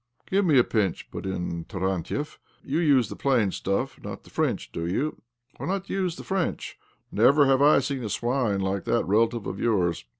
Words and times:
"Give 0.31 0.43
me 0.43 0.57
a 0.57 0.63
pinch," 0.63 1.11
put 1.11 1.27
in 1.27 1.63
Tarantiev." 1.65 2.39
You 2.63 2.79
use 2.79 3.07
the 3.07 3.15
plain 3.15 3.51
stuff, 3.51 3.97
and 3.97 4.05
not 4.05 4.23
the 4.23 4.31
French, 4.31 4.71
do 4.71 4.87
you? 4.87 5.21
Why 5.57 5.67
not 5.67 5.91
use 5.91 6.15
the 6.15 6.23
French? 6.23 6.79
Never 7.11 7.45
have 7.45 7.61
I 7.61 7.77
seen 7.81 8.03
a 8.03 8.09
swine 8.09 8.61
like 8.61 8.85
that 8.85 9.05
relative 9.05 9.45
of 9.45 9.59
yours. 9.59 10.05